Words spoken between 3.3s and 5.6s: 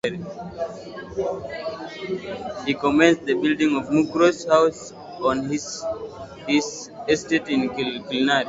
building of Muckross House on